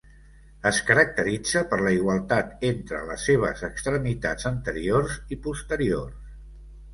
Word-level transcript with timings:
Es 0.67 0.77
caracteritza 0.85 1.61
per 1.73 1.77
la 1.81 1.91
igualtat 1.97 2.65
entre 2.69 3.01
les 3.11 3.27
seves 3.29 3.61
extremitats 3.69 4.49
anteriors 4.53 5.21
i 5.37 5.41
posteriors. 5.47 6.35